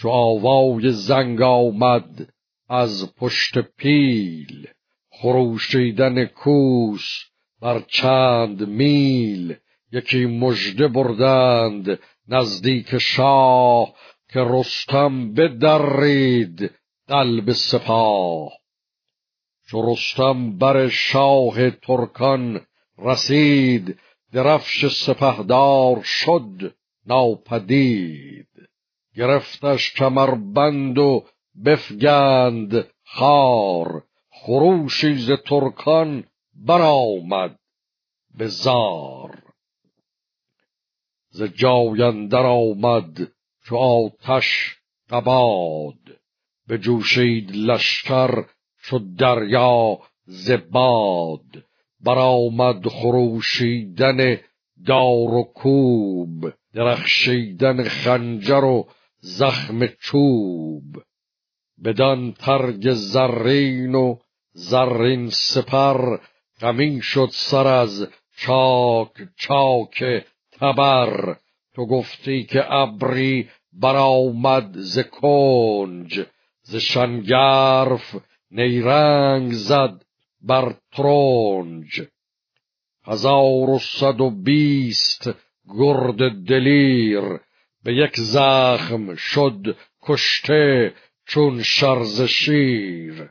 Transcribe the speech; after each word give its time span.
چو 0.00 0.08
آوای 0.08 0.92
زنگ 0.92 1.42
آمد 1.42 2.28
از 2.68 3.14
پشت 3.14 3.58
پیل 3.58 4.68
خروشیدن 5.12 6.24
کوس 6.24 7.24
بر 7.60 7.80
چند 7.80 8.68
میل. 8.68 9.56
یکی 9.92 10.26
مژده 10.26 10.88
بردند 10.88 11.98
نزدیک 12.28 12.98
شاه 12.98 13.94
که 14.28 14.40
رستم 14.40 15.34
بدرید 15.34 16.70
قلب 17.08 17.52
سپاه. 17.52 18.52
چو 19.66 19.92
رستم 19.92 20.58
بر 20.58 20.88
شاه 20.88 21.70
ترکان 21.70 22.60
رسید 22.98 23.98
درفش 24.32 24.86
سپهدار 24.86 26.02
شد 26.02 26.74
ناپدید. 27.06 28.47
گرفتش 29.18 29.92
کمربند 29.92 30.98
و 30.98 31.24
بفگند 31.64 32.86
خار. 33.04 34.02
خروشی 34.30 35.14
ز 35.14 35.30
ترکان 35.30 36.24
برآمد 36.54 37.58
به 38.38 38.46
زار. 38.46 39.42
ز 41.30 41.42
جای 41.42 42.02
اندر 42.02 42.46
آمد 42.46 43.32
چو 43.64 43.76
آتش 43.76 44.76
قباد 45.10 46.20
بجوشید 46.68 47.56
لشکر 47.56 48.44
چو 48.82 48.98
دریا 48.98 49.98
ز 50.24 50.50
باد. 50.50 51.64
برآمد 52.00 52.88
خروشیدن 52.88 54.38
دار 54.86 55.34
و 55.34 55.42
کوب. 55.54 56.52
درخشیدن 56.74 57.84
خنجر 57.84 58.64
و 58.64 58.88
زخم 59.20 59.86
چوب 59.86 61.02
بدان 61.84 62.32
ترگ 62.32 62.92
زرین 62.92 63.94
و 63.94 64.16
زرین 64.52 65.30
سپر 65.30 66.18
غمین 66.60 67.00
شد 67.00 67.28
سر 67.32 67.66
از 67.66 68.08
چاک 68.36 69.10
چاک 69.36 70.04
تبر. 70.52 71.36
تو 71.74 71.86
گفتی 71.86 72.44
که 72.44 72.72
ابری 72.72 73.48
برآمد 73.72 74.72
ز 74.74 74.98
کنج 74.98 76.26
ز 76.62 76.76
شنگرف 76.76 78.16
نیرنگ 78.50 79.52
زد 79.52 80.04
بر 80.40 80.74
ترنج. 80.92 82.02
هزار 83.04 83.70
و 83.70 83.78
صد 83.78 84.20
و 84.20 84.30
بیست 84.30 85.30
گرد 85.68 86.46
دلیر 86.48 87.40
به 87.88 87.94
یک 87.94 88.16
زخم 88.16 89.14
شد 89.14 89.76
کشته 90.02 90.94
چون 91.26 91.62
شرز 91.62 92.22
شیر 92.22 93.30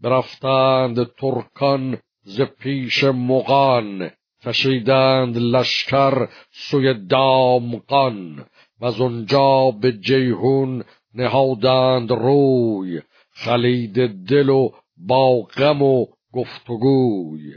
برفتند 0.00 1.04
ترکان 1.04 1.98
ز 2.22 2.40
پیش 2.40 3.04
مغان 3.04 4.10
کشیدند 4.44 5.36
لشکر 5.36 6.28
سوی 6.50 7.06
دامقان 7.06 8.46
و 8.80 8.84
از 8.84 9.00
اونجا 9.00 9.70
به 9.70 9.92
جیهون 9.92 10.84
نهادند 11.14 12.10
روی 12.10 13.02
خلید 13.30 14.26
دل 14.28 14.48
و 14.48 14.70
با 14.96 15.40
غم 15.42 15.82
و 15.82 16.06
گفتگوی. 16.32 17.54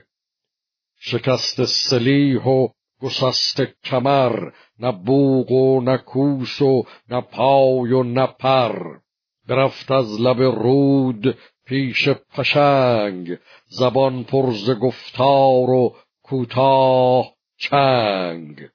شکست 1.00 1.66
سلیح 1.66 2.44
و 2.44 2.68
گسست 3.02 3.62
کمر 3.84 4.52
نه 4.80 4.92
بوق 4.92 5.52
و 5.52 5.82
نه 5.82 5.98
کوس 5.98 6.62
و 6.62 6.84
نه 7.10 7.22
پای 7.22 7.92
و 7.92 8.04
نه 8.04 8.28
پر 8.28 9.00
برفت 9.48 9.92
از 9.92 10.22
لب 10.22 10.42
رود 10.42 11.38
پیش 11.66 12.10
پشنگ 12.10 13.38
زبان 13.68 14.24
پر 14.24 14.52
ز 14.52 14.70
گفتار 14.70 15.70
و 15.70 15.96
کوتاه 16.24 17.34
چنگ 17.58 18.70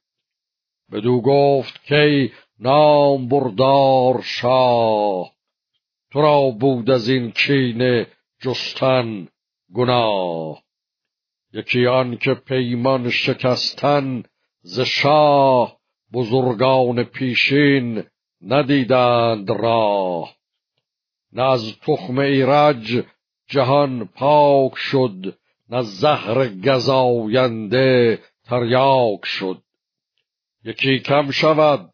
بدو 0.92 1.20
گفت 1.20 1.84
کی 1.84 2.32
نام 2.58 3.28
بردار 3.28 4.22
شاه 4.22 5.32
تو 6.12 6.20
را 6.20 6.50
بود 6.50 6.90
از 6.90 7.08
این 7.08 7.30
کینه 7.30 8.06
جستن 8.42 9.28
گناه 9.74 10.62
یکی 11.56 11.86
آن 11.86 12.16
که 12.16 12.34
پیمان 12.34 13.10
شکستن 13.10 14.22
ز 14.62 14.80
شاه 14.80 15.76
بزرگان 16.12 17.04
پیشین 17.04 18.04
ندیدند 18.42 19.50
راه. 19.50 20.34
نه 21.32 21.42
از 21.42 21.78
تخم 21.78 22.18
ایرج 22.18 23.04
جهان 23.48 24.04
پاک 24.04 24.76
شد 24.76 25.38
نه 25.70 25.82
زهر 25.82 26.48
گزاینده 26.48 28.18
تریاک 28.44 29.24
شد. 29.24 29.62
یکی 30.64 30.98
کم 30.98 31.30
شود 31.30 31.90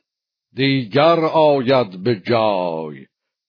دیگر 0.55 1.21
آید 1.25 2.03
به 2.03 2.21
جای. 2.21 3.07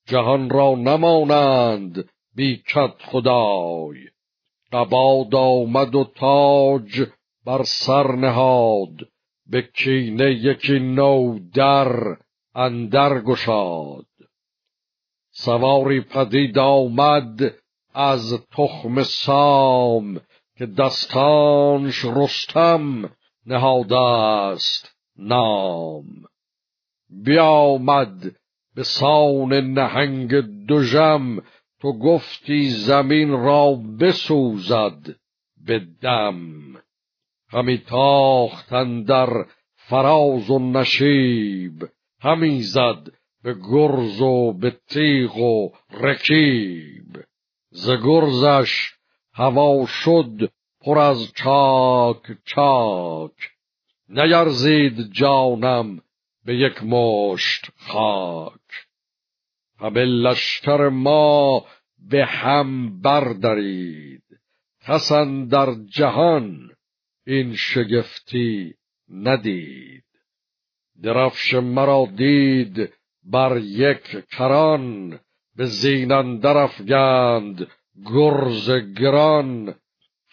جهان 0.08 0.50
را 0.50 0.76
نمانند 0.76 2.10
بی 2.36 2.58
کت 2.58 2.94
خدای. 3.00 4.13
قباد 4.74 5.36
آمد 5.36 5.96
و 5.96 6.04
تاج 6.04 7.04
بر 7.46 7.64
سر 7.64 8.16
نهاد 8.16 8.96
به 9.48 9.62
کینه 9.62 10.32
یکی 10.32 10.80
نو 10.80 11.40
در 11.54 12.18
اندر 12.56 13.20
گشاد. 13.20 14.06
سواری 15.32 16.02
پدید 16.02 16.60
آمد 16.60 17.54
از 17.94 18.46
تخم 18.52 19.04
سام 19.04 20.22
که 20.58 20.66
دستانش 20.66 22.06
رستم 22.06 23.10
نهاده 23.46 24.00
است 24.00 24.96
نام. 25.18 26.06
بیامد 27.10 28.36
به 28.76 28.84
سان 28.84 29.54
نهنگ 29.54 30.32
دژم 30.70 31.42
تو 31.84 31.94
گفتی 31.94 32.70
زمین 32.70 33.30
را 33.30 33.74
بسوزد 34.00 35.16
به 35.66 35.80
دم. 36.02 36.76
همی 37.50 37.78
تاختن 37.78 39.04
در 39.04 39.46
فراز 39.76 40.50
و 40.50 40.60
نشیب 40.60 41.90
همی 42.20 42.62
زد 42.62 43.12
به 43.44 43.54
گرز 43.54 44.22
و 44.22 44.54
به 44.54 44.78
تیغ 44.88 45.38
و 45.38 45.70
رکیب. 45.90 47.24
ز 47.70 47.90
گرزش 47.90 48.94
هوا 49.34 49.86
شد 49.86 50.52
پر 50.82 51.00
از 51.00 51.34
چاک 51.34 52.38
چاک. 52.46 53.52
نیرزید 54.10 55.12
جانم 55.12 56.02
به 56.46 56.56
یک 56.56 56.84
مشت 56.84 57.66
خاک. 57.78 58.83
همه 59.80 60.06
لشکر 60.06 60.90
ما 60.90 61.66
به 62.10 62.26
هم 62.26 63.02
بردرید 63.02 64.24
کس 64.88 65.12
در 65.50 65.76
جهان 65.90 66.70
این 67.28 67.56
شگفتی 67.56 68.74
ندید. 69.10 70.04
درفش 71.04 71.54
مرا 71.54 72.08
دید 72.18 72.94
بر 73.24 73.58
یک 73.58 74.26
کران 74.30 75.20
به 75.56 75.66
زینان 75.66 76.40
درفگند 76.40 77.68
گرز 78.06 78.72
گران. 79.00 79.76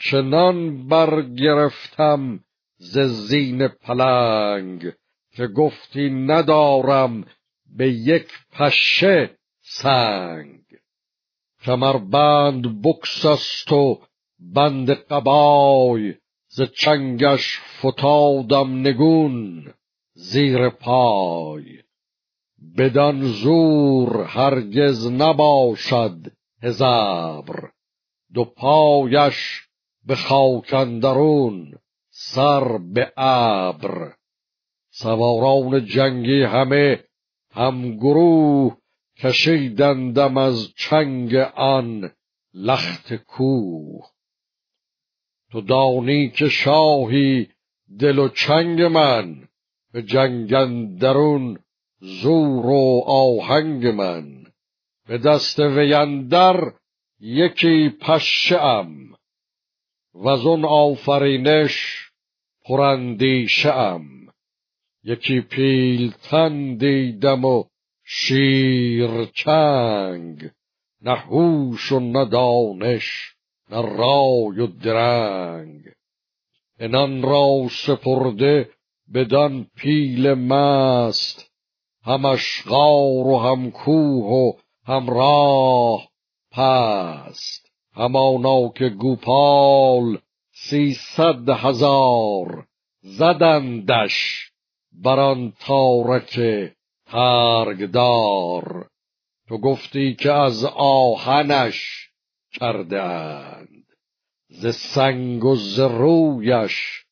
چنان 0.01 0.89
برگرفتم 0.89 2.41
ز 2.77 2.99
زین 2.99 3.69
پلنگ 3.69 4.93
که 5.37 5.47
گفتی 5.47 6.11
ندارم 6.11 7.25
به 7.77 7.93
یک 7.93 8.29
پشه 8.53 9.31
سنگ. 9.61 10.61
کمربند 11.65 12.83
بکسست 12.83 13.73
و 13.73 14.01
بند 14.39 14.91
قبای 14.91 16.15
ز 16.49 16.63
چنگش 16.63 17.61
فتادم 17.79 18.81
نگون 18.81 19.75
زیر 20.15 20.69
پای. 20.69 21.83
بدان 22.79 23.23
زور 23.23 24.25
هرگز 24.25 25.07
نباشد 25.07 26.33
هزبر 26.63 27.71
دو 28.35 28.45
پایش 28.45 29.63
به 30.07 30.15
خاک 30.17 30.75
اندرون 30.75 31.75
سر 32.11 32.79
به 32.79 33.13
ابر. 33.17 34.15
سواران 34.91 35.85
جنگی 35.85 36.43
همه 36.43 37.05
هم 37.53 37.97
گروه 37.97 38.77
کشیدندم 39.19 40.37
از 40.37 40.73
چنگ 40.77 41.35
آن 41.55 42.11
لخت 42.55 43.15
کوه. 43.15 44.07
تو 45.51 45.61
دانی 45.61 46.31
که 46.31 46.49
شاهی 46.49 47.49
دل 47.99 48.19
و 48.19 48.29
چنگ 48.29 48.83
من 48.83 49.49
به 49.93 50.03
جنگ 50.03 50.51
درون 50.99 51.59
زور 52.01 52.67
و 52.67 53.03
آهنگ 53.07 53.87
من. 53.87 54.45
به 55.09 55.19
دست 55.19 55.59
ویندر 55.59 56.73
یکی 57.21 57.89
پشه 58.01 58.63
ام 58.63 59.15
و 60.15 60.29
آفرینش 60.67 62.07
پراندیشه 62.65 63.73
ام. 63.73 64.20
یکی 65.05 65.41
پیلتن 65.41 66.75
دیدم 66.75 67.45
و 67.45 67.65
شیر 68.05 69.25
چنگ 69.25 70.51
نه 71.03 71.17
هوش 71.17 71.93
و 71.93 72.01
نه 72.01 72.25
دانش 72.25 73.35
نه 73.71 73.83
رای 73.83 74.61
و 74.61 74.67
درنگ. 74.67 75.83
انان 76.79 77.23
را 77.23 77.69
سپرده 77.71 78.71
بدان 79.15 79.67
پیل 79.77 80.35
مست 80.35 81.51
همش 82.05 82.63
غار 82.67 83.27
و 83.27 83.39
هم 83.39 83.71
کوه 83.71 84.25
و 84.25 84.53
هم 84.85 85.11
راه 85.11 86.09
پست. 86.53 87.71
همانا 87.93 88.69
که 88.69 88.89
گوپال 88.89 90.19
سیصد 90.53 91.49
هزار 91.49 92.67
زدندش. 93.03 94.50
بران 94.93 95.53
تارک 95.61 96.41
ترگدار 97.07 98.89
تو 99.49 99.59
گفتی 99.59 100.15
که 100.15 100.33
از 100.33 100.65
آهنش 100.77 102.11
کردند 102.53 103.87
ز 104.49 104.75
سنگ 104.75 105.45
و 105.45 105.57
ز 105.57 105.81
رویش 105.81 107.05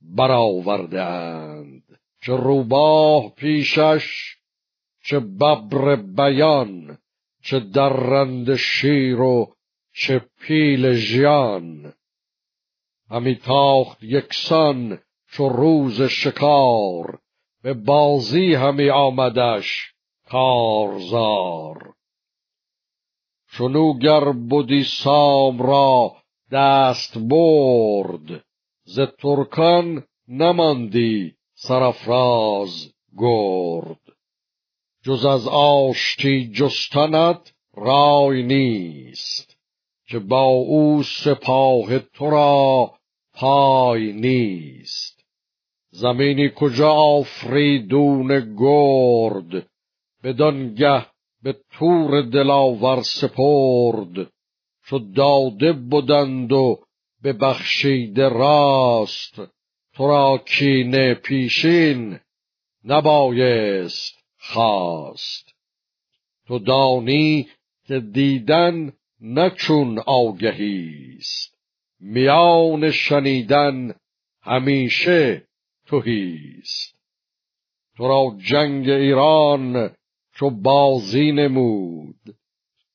برآوردند 0.00 1.98
چه 2.22 2.36
روباه 2.36 3.34
پیشش 3.34 4.36
چه 5.04 5.20
ببر 5.20 5.96
بیان 5.96 6.98
چه 7.42 7.60
درند 7.60 8.56
شیر 8.56 9.20
و 9.20 9.54
چه 9.92 10.18
پیل 10.40 10.92
ژیان. 10.92 11.92
همی 13.10 13.34
تاخت 13.34 14.02
یکسان 14.02 14.98
چو 15.28 15.48
روز 15.48 16.02
شکار. 16.02 17.18
به 17.66 17.74
بازی 17.74 18.54
همی 18.54 18.90
آمدش 18.90 19.92
کارزار. 20.28 21.94
چونو 23.52 23.98
گر 23.98 24.32
بودی 24.32 24.84
سام 24.84 25.62
را 25.62 26.16
دست 26.52 27.18
برد 27.18 28.44
ز 28.84 29.00
ترکان 29.18 30.04
نماندی 30.28 31.34
سرافراز 31.54 32.92
گرد. 33.18 34.00
جز 35.02 35.24
از 35.24 35.48
آشتی 35.48 36.48
جستنت 36.48 37.52
رای 37.74 38.42
نیست 38.42 39.56
که 40.08 40.18
با 40.18 40.44
او 40.44 41.02
سپاه 41.02 41.98
تو 41.98 42.30
را 42.30 42.94
پای 43.34 44.12
نیست. 44.12 45.15
زمینی 46.00 46.50
کجا 46.56 46.92
آفریدون 46.92 48.56
گرد؟ 48.58 49.66
بدانگه 50.24 51.06
به 51.42 51.56
تور 51.70 52.22
دلاور 52.22 53.02
سپرد. 53.02 54.30
چو 54.86 54.98
داده 54.98 55.72
بودند 55.72 56.52
و 56.52 56.80
به 57.22 57.32
بخشیده 57.32 58.28
راست. 58.28 59.40
تو 59.94 60.06
را 60.06 60.38
کینه 60.46 61.14
پیشین 61.14 62.18
نبایست 62.84 64.14
خواست. 64.38 65.54
تو 66.46 66.58
دانی 66.58 67.48
که 67.86 68.00
دیدن 68.00 68.92
نچون 69.20 69.98
آگهیست 69.98 71.56
میان 72.00 72.90
شنیدن 72.90 73.94
همیشه 74.42 75.45
توهیست. 75.86 76.96
تو 77.96 78.08
را 78.08 78.36
جنگ 78.50 78.90
ایران 78.90 79.90
چو 80.34 80.50
بازی 80.50 81.32
نمود. 81.32 82.36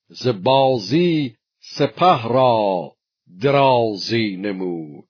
ز 0.10 0.28
بازی 0.28 1.36
سپه 1.60 2.28
را 2.28 2.92
درازی 3.42 4.38
نمود. 4.38 5.08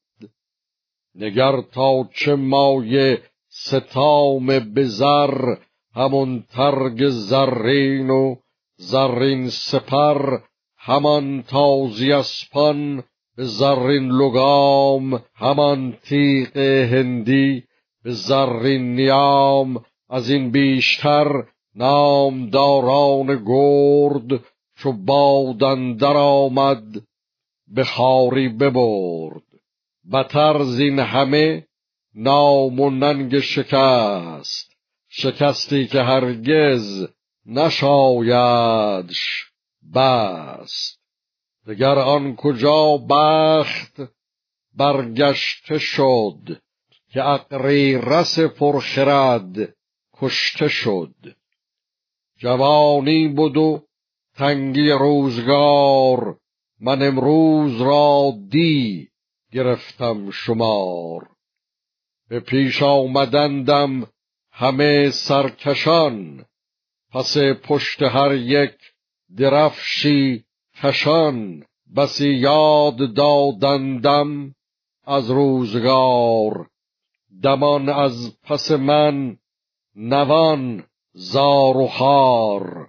نگر 1.16 1.62
تا 1.62 2.10
چه 2.14 2.36
مایه 2.36 3.22
ستام 3.50 4.48
بزر 4.48 5.56
همون 5.96 6.44
ترگ 6.50 7.10
زرین 7.10 8.10
و 8.10 8.36
زرین 8.78 9.50
سپر 9.50 10.38
همان 10.78 11.44
تازی 11.44 12.12
اسپان 12.12 13.04
زرین 13.38 14.12
لگام 14.12 15.24
همان 15.36 15.98
تیغ 16.04 16.58
هندی 16.58 17.64
به 18.04 18.12
زرین 18.12 18.96
نیام 18.96 19.86
از 20.10 20.30
این 20.30 20.52
بیشتر 20.52 21.44
نامداران 21.76 23.44
گرد 23.46 24.44
چو 24.78 24.94
بادندر 24.94 26.18
آمد 26.18 26.84
به 27.68 27.84
خاری 27.84 28.50
ببرد. 28.50 29.44
بتر 30.14 30.64
زین 30.64 31.00
همه 31.00 31.68
نام 32.16 32.80
و 32.80 32.90
ننگ 32.90 33.40
شکست 33.40 34.72
شکستی 35.10 35.88
که 35.88 36.02
هرگز 36.02 37.08
نشایدش 37.46 39.20
بست. 39.96 41.02
دگر 41.68 42.00
آن 42.00 42.36
کجا 42.36 42.98
بخت 42.98 44.02
برگشته 44.78 45.78
شد 45.78 46.62
که 47.14 47.26
اقری 47.26 47.98
رس 47.98 48.40
پرخرد 48.40 49.76
کشته 50.14 50.68
شد. 50.68 51.16
جوانی 52.38 53.28
بود 53.28 53.58
و 53.58 53.84
تنگی 54.36 54.90
روزگار 54.90 56.38
من 56.80 57.02
امروز 57.02 57.82
را 57.82 58.34
دی 58.50 59.10
گرفتم 59.52 60.32
شمار. 60.32 61.30
به 62.30 62.40
پیش 62.40 62.84
آمدندم 62.84 64.08
همه 64.52 65.10
سرکشان 65.10 66.46
پس 67.12 67.38
پشت 67.38 68.02
هر 68.02 68.34
یک 68.34 68.78
درفشی 69.38 70.46
کشان. 70.84 71.66
بسی 71.96 72.30
یاد 72.30 73.14
دادندم 73.14 74.56
از 75.04 75.32
روزگار. 75.32 76.71
دمان 77.44 77.90
از 77.90 78.38
پس 78.44 78.72
من 78.72 79.38
نوان 79.96 80.84
زار 81.14 81.78
و 81.78 81.88
خار. 81.88 82.88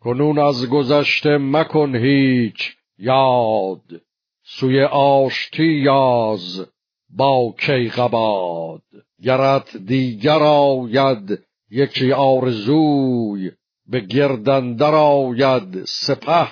کنون 0.00 0.38
از 0.38 0.68
گذشته 0.68 1.38
مکن 1.38 1.96
هیچ 1.96 2.76
یاد 2.98 4.02
سوی 4.42 4.82
آشتی 4.92 5.64
یاز 5.64 6.66
با 7.08 7.54
کیقباد. 7.58 8.82
گرت 9.22 9.76
دیگر 9.76 10.42
آید 10.42 11.44
یکی 11.70 12.12
آرزوی 12.12 13.50
به 13.86 14.00
گردندر 14.00 14.94
آید 14.94 15.84
سپه 15.84 16.48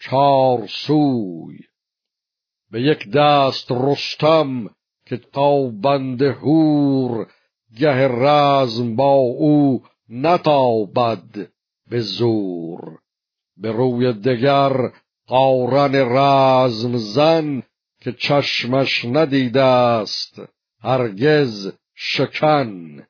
چار 0.00 0.66
سوی. 0.66 1.58
به 2.70 2.82
یک 2.82 3.10
دست 3.10 3.72
رستم 3.72 4.70
که 5.10 5.16
تا 5.16 5.66
بند 5.66 6.22
هور 6.22 7.26
گه 7.78 8.08
رزم 8.08 8.96
با 8.96 9.14
او 9.14 9.82
نتابد 10.08 11.50
به 11.90 12.00
زور. 12.00 12.98
به 13.56 13.72
روی 13.72 14.12
دگر 14.12 14.92
قارن 15.26 15.94
رزم 15.94 16.96
زن 16.96 17.62
که 18.00 18.12
چشمش 18.12 19.04
ندیده 19.04 19.62
است 19.62 20.42
هرگز 20.80 21.72
شکن. 21.94 23.02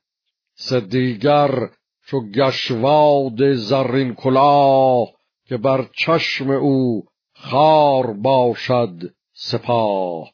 سه 0.54 0.80
دیگر 0.80 1.68
چو 2.06 2.20
گشواد 2.30 3.52
زرین 3.54 4.14
کلاه 4.14 5.08
که 5.46 5.56
بر 5.56 5.88
چشم 5.96 6.50
او 6.50 7.04
خار 7.34 8.12
باشد 8.12 9.14
سپاه. 9.32 10.30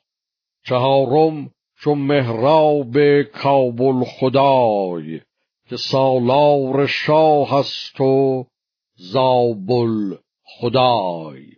چهارم 0.64 1.50
چو 1.78 1.94
مهراب 1.94 3.22
کابل 3.22 4.04
خدای 4.04 5.20
که 5.68 5.76
سالار 5.76 6.86
شاه 6.86 7.54
است 7.54 8.00
و 8.00 8.46
زابل 8.96 10.16
خدای. 10.42 11.55